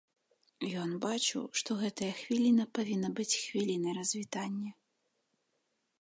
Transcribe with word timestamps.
Ён 0.83 0.91
бачыў, 1.03 1.43
што 1.61 1.77
гэтая 1.83 2.09
хвіліна 2.21 2.63
павінна 2.79 3.09
быць 3.19 3.29
хвілінай 3.45 3.93
развітання. 3.99 4.71